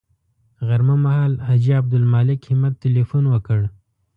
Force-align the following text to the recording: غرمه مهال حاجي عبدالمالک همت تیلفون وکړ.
غرمه 0.67 0.95
مهال 1.05 1.33
حاجي 1.45 1.71
عبدالمالک 1.79 2.39
همت 2.51 2.73
تیلفون 2.83 3.23
وکړ. 3.29 3.59